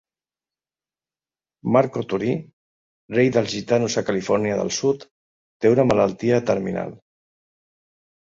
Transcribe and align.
Marco 1.75 2.01
Torí, 2.13 2.31
rei 3.17 3.29
dels 3.35 3.53
gitanos 3.57 3.97
a 4.01 4.03
Califòrnia 4.07 4.57
del 4.61 4.73
sud, 4.79 5.05
té 5.65 5.73
una 5.75 5.85
malaltia 5.91 6.43
terminal. 6.51 6.97